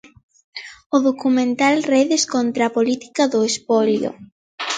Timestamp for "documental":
1.09-1.75